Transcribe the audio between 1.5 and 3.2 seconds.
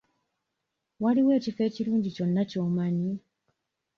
ekirungi kyonna ky'omanyi?